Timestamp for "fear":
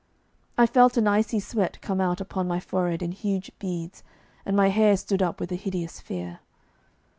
5.99-6.39